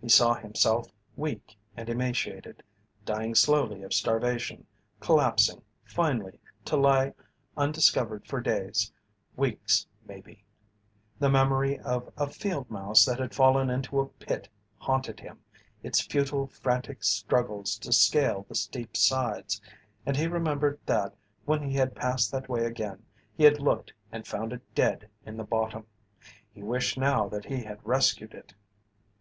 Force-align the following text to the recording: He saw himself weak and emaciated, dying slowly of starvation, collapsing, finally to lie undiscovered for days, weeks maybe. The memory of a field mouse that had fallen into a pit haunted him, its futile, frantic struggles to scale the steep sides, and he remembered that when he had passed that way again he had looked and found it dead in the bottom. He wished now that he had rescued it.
He 0.00 0.08
saw 0.08 0.34
himself 0.34 0.88
weak 1.14 1.56
and 1.76 1.88
emaciated, 1.88 2.64
dying 3.04 3.36
slowly 3.36 3.84
of 3.84 3.94
starvation, 3.94 4.66
collapsing, 4.98 5.62
finally 5.84 6.40
to 6.64 6.76
lie 6.76 7.14
undiscovered 7.56 8.26
for 8.26 8.40
days, 8.40 8.92
weeks 9.36 9.86
maybe. 10.04 10.42
The 11.20 11.30
memory 11.30 11.78
of 11.78 12.12
a 12.16 12.28
field 12.28 12.68
mouse 12.72 13.04
that 13.04 13.20
had 13.20 13.36
fallen 13.36 13.70
into 13.70 14.00
a 14.00 14.08
pit 14.08 14.48
haunted 14.78 15.20
him, 15.20 15.38
its 15.80 16.00
futile, 16.00 16.48
frantic 16.48 17.04
struggles 17.04 17.78
to 17.78 17.92
scale 17.92 18.44
the 18.48 18.56
steep 18.56 18.96
sides, 18.96 19.60
and 20.04 20.16
he 20.16 20.26
remembered 20.26 20.80
that 20.86 21.14
when 21.44 21.62
he 21.62 21.76
had 21.76 21.94
passed 21.94 22.32
that 22.32 22.48
way 22.48 22.64
again 22.64 23.04
he 23.36 23.44
had 23.44 23.60
looked 23.60 23.92
and 24.10 24.26
found 24.26 24.52
it 24.52 24.74
dead 24.74 25.08
in 25.24 25.36
the 25.36 25.44
bottom. 25.44 25.86
He 26.52 26.64
wished 26.64 26.98
now 26.98 27.28
that 27.28 27.44
he 27.44 27.62
had 27.62 27.78
rescued 27.86 28.34
it. 28.34 28.54